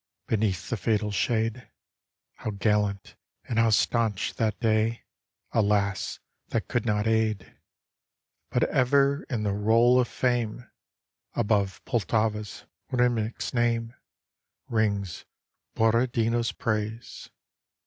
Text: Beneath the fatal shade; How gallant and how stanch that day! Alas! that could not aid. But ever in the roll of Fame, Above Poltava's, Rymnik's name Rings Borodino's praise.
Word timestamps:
Beneath 0.25 0.71
the 0.71 0.77
fatal 0.77 1.11
shade; 1.11 1.69
How 2.37 2.49
gallant 2.49 3.15
and 3.43 3.59
how 3.59 3.69
stanch 3.69 4.33
that 4.33 4.59
day! 4.59 5.03
Alas! 5.51 6.17
that 6.47 6.67
could 6.67 6.87
not 6.87 7.05
aid. 7.05 7.55
But 8.49 8.63
ever 8.63 9.21
in 9.29 9.43
the 9.43 9.53
roll 9.53 9.99
of 9.99 10.07
Fame, 10.07 10.67
Above 11.35 11.85
Poltava's, 11.85 12.65
Rymnik's 12.91 13.53
name 13.53 13.93
Rings 14.67 15.23
Borodino's 15.75 16.51
praise. 16.51 17.29